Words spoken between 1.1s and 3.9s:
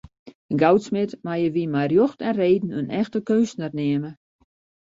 meie wy mei rjocht en reden in echte keunstner